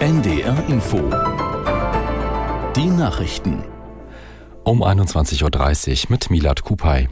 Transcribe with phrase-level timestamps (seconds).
[0.00, 0.96] NDR Info.
[2.74, 3.62] Die Nachrichten.
[4.64, 7.10] Um 21.30 Uhr mit Milad Kupay.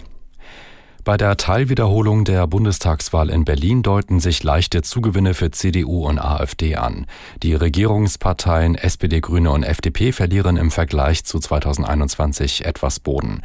[1.05, 6.77] Bei der Teilwiederholung der Bundestagswahl in Berlin deuten sich leichte Zugewinne für CDU und AfD
[6.77, 7.05] an.
[7.43, 13.43] Die Regierungsparteien SPD, Grüne und FDP verlieren im Vergleich zu 2021 etwas Boden.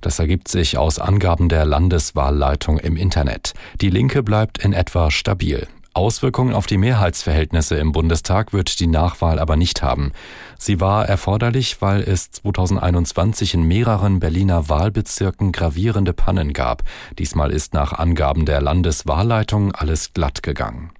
[0.00, 3.52] Das ergibt sich aus Angaben der Landeswahlleitung im Internet.
[3.82, 5.68] Die Linke bleibt in etwa stabil.
[5.98, 10.12] Auswirkungen auf die Mehrheitsverhältnisse im Bundestag wird die Nachwahl aber nicht haben.
[10.56, 16.84] Sie war erforderlich, weil es 2021 in mehreren Berliner Wahlbezirken gravierende Pannen gab.
[17.18, 20.92] Diesmal ist nach Angaben der Landeswahlleitung alles glatt gegangen.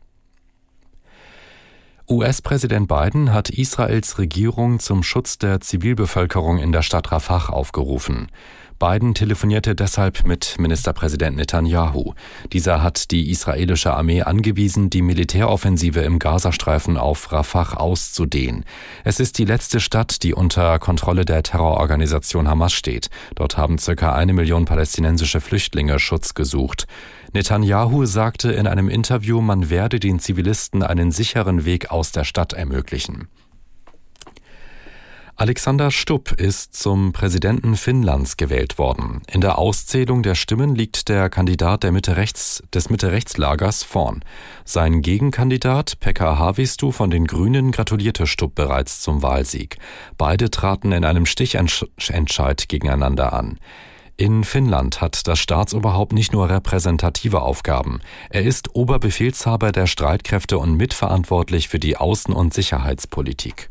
[2.11, 8.33] US-Präsident Biden hat Israels Regierung zum Schutz der Zivilbevölkerung in der Stadt Rafah aufgerufen.
[8.79, 12.15] Biden telefonierte deshalb mit Ministerpräsident Netanyahu.
[12.53, 18.65] Dieser hat die israelische Armee angewiesen, die Militäroffensive im Gazastreifen auf Rafah auszudehnen.
[19.03, 23.11] Es ist die letzte Stadt, die unter Kontrolle der Terrororganisation Hamas steht.
[23.35, 26.87] Dort haben circa eine Million palästinensische Flüchtlinge Schutz gesucht.
[27.33, 32.53] Netanyahu sagte in einem Interview, man werde den Zivilisten einen sicheren Weg aus der Stadt
[32.53, 33.29] ermöglichen.
[35.41, 39.23] Alexander Stubb ist zum Präsidenten Finnlands gewählt worden.
[39.31, 44.25] In der Auszählung der Stimmen liegt der Kandidat der Mitte -Rechts, des Mitte-Rechts-Lagers vorn.
[44.65, 49.77] Sein Gegenkandidat Pekka Haavistu von den Grünen gratulierte Stubb bereits zum Wahlsieg.
[50.17, 53.61] Beide traten in einem Stichentscheid gegeneinander an.
[54.17, 58.01] In Finnland hat das Staatsoberhaupt nicht nur repräsentative Aufgaben.
[58.31, 63.71] Er ist Oberbefehlshaber der Streitkräfte und mitverantwortlich für die Außen- und Sicherheitspolitik.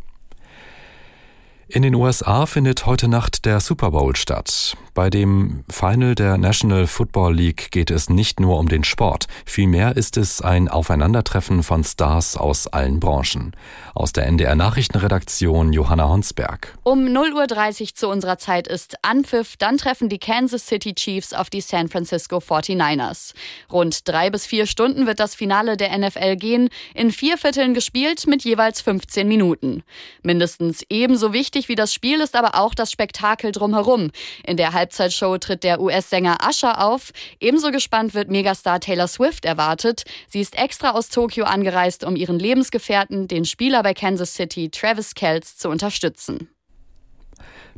[1.69, 4.77] In den USA findet heute Nacht der Super Bowl statt.
[4.93, 9.97] Bei dem Final der National Football League geht es nicht nur um den Sport, vielmehr
[9.97, 13.51] ist es ein Aufeinandertreffen von Stars aus allen Branchen.
[13.93, 16.73] Aus der NDR Nachrichtenredaktion Johanna Honsberg.
[16.83, 21.49] Um 0.30 Uhr zu unserer Zeit ist Anpfiff, dann treffen die Kansas City Chiefs auf
[21.49, 23.33] die San Francisco 49ers.
[23.69, 28.25] Rund drei bis vier Stunden wird das Finale der NFL gehen, in vier Vierteln gespielt
[28.25, 29.83] mit jeweils 15 Minuten.
[30.23, 34.11] Mindestens ebenso wichtig wie das Spiel ist aber auch das Spektakel drumherum.
[34.45, 37.11] In der Halbzeitshow tritt der US-Sänger Usher auf.
[37.39, 40.03] Ebenso gespannt wird Megastar Taylor Swift erwartet.
[40.27, 45.15] Sie ist extra aus Tokio angereist, um ihren Lebensgefährten, den Spieler bei Kansas City, Travis
[45.15, 46.49] Kells, zu unterstützen.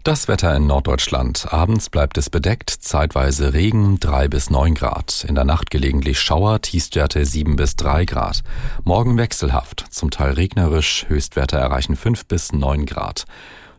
[0.03, 1.51] Das Wetter in Norddeutschland.
[1.51, 5.25] Abends bleibt es bedeckt, zeitweise Regen 3 bis 9 Grad.
[5.27, 8.41] In der Nacht gelegentlich Schauer, Tiefstwerte 7 bis 3 Grad.
[8.85, 13.25] Morgen wechselhaft, zum Teil regnerisch, Höchstwerte erreichen 5 bis 9 Grad.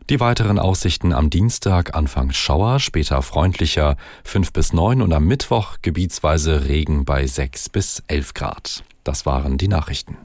[0.09, 5.77] Die weiteren Aussichten am Dienstag Anfang Schauer, später freundlicher 5 bis 9 und am Mittwoch
[5.81, 8.83] gebietsweise Regen bei 6 bis 11 Grad.
[9.03, 10.17] Das waren die Nachrichten.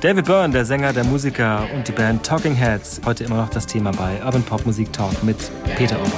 [0.00, 3.00] David Byrne, der Sänger, der Musiker und die Band Talking Heads.
[3.04, 6.12] Heute immer noch das Thema bei Urban Pop Musik Talk mit Peter Urban.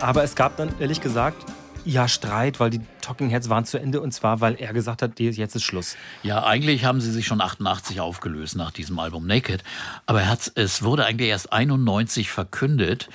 [0.00, 1.44] Aber es gab dann ehrlich gesagt
[1.84, 5.18] ja Streit, weil die Talking Heads waren zu Ende und zwar, weil er gesagt hat,
[5.18, 5.96] jetzt ist Schluss.
[6.22, 9.64] Ja, eigentlich haben sie sich schon 88 aufgelöst nach diesem Album Naked,
[10.04, 13.08] aber er es wurde eigentlich erst 91 verkündet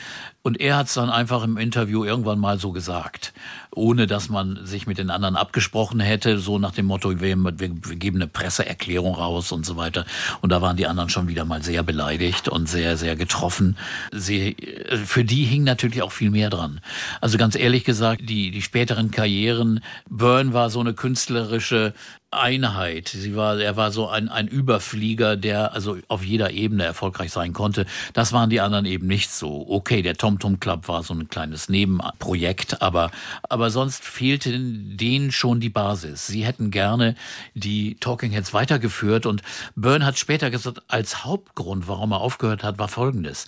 [0.46, 3.34] und er hat es dann einfach im Interview irgendwann mal so gesagt,
[3.72, 8.18] ohne dass man sich mit den anderen abgesprochen hätte, so nach dem Motto, wir, geben
[8.18, 10.06] eine Presseerklärung raus und so weiter.
[10.42, 13.78] Und da waren die anderen schon wieder mal sehr beleidigt und sehr, sehr getroffen.
[14.12, 14.58] Sie,
[15.06, 16.82] für die hing natürlich auch viel mehr dran.
[17.22, 21.94] Also ganz ehrlich gesagt, die, die späteren Karrieren Byrne war so eine künstlerische
[22.34, 23.10] Einheit.
[23.10, 27.54] Sie war, er war so ein, ein Überflieger, der also auf jeder Ebene erfolgreich sein
[27.54, 27.86] konnte.
[28.14, 29.66] Das waren die anderen eben nicht so.
[29.70, 33.12] Okay, der Tom Tom Club war so ein kleines Nebenprojekt, aber,
[33.44, 36.28] aber sonst fehlte denen schon die Basis.
[36.28, 37.16] Sie hätten gerne
[37.54, 39.42] die Talking Heads weitergeführt und
[39.76, 43.46] Byrne hat später gesagt, als Hauptgrund, warum er aufgehört hat, war folgendes.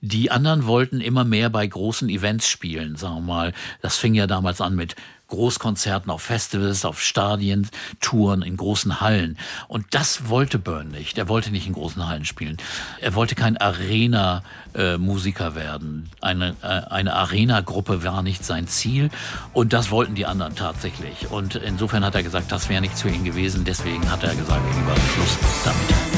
[0.00, 3.52] Die anderen wollten immer mehr bei großen Events spielen, sagen wir mal.
[3.82, 4.96] Das fing ja damals an mit
[5.28, 7.68] Großkonzerten auf Festivals, auf Stadien,
[8.00, 9.38] Touren in großen Hallen.
[9.68, 11.18] Und das wollte Byrne nicht.
[11.18, 12.56] Er wollte nicht in großen Hallen spielen.
[13.00, 16.10] Er wollte kein Arena-Musiker werden.
[16.20, 19.10] Eine, äh, eine Arena-Gruppe war nicht sein Ziel.
[19.52, 21.30] Und das wollten die anderen tatsächlich.
[21.30, 23.64] Und insofern hat er gesagt, das wäre nichts für ihn gewesen.
[23.64, 26.17] Deswegen hat er gesagt, lieber Schluss damit.